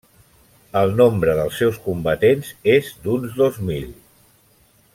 [0.79, 3.87] El nombre dels seus combatents és d'uns dos mil.